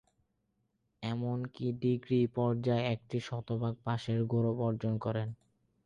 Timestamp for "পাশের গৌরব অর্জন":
3.85-4.93